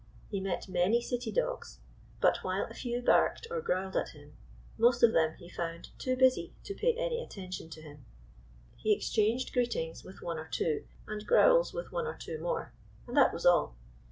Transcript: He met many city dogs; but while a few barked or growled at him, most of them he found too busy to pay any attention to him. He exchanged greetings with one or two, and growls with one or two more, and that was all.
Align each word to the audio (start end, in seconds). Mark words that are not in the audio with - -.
He 0.31 0.39
met 0.41 0.67
many 0.67 0.99
city 0.99 1.31
dogs; 1.31 1.77
but 2.21 2.37
while 2.39 2.65
a 2.65 2.73
few 2.73 3.03
barked 3.03 3.45
or 3.51 3.61
growled 3.61 3.95
at 3.95 4.09
him, 4.15 4.33
most 4.75 5.03
of 5.03 5.13
them 5.13 5.35
he 5.35 5.47
found 5.47 5.89
too 5.99 6.15
busy 6.17 6.55
to 6.63 6.73
pay 6.73 6.95
any 6.97 7.21
attention 7.23 7.69
to 7.69 7.83
him. 7.83 8.03
He 8.77 8.95
exchanged 8.95 9.53
greetings 9.53 10.03
with 10.03 10.23
one 10.23 10.39
or 10.39 10.47
two, 10.47 10.87
and 11.07 11.23
growls 11.27 11.71
with 11.71 11.91
one 11.91 12.07
or 12.07 12.15
two 12.15 12.39
more, 12.39 12.73
and 13.07 13.15
that 13.15 13.31
was 13.31 13.45
all. 13.45 13.75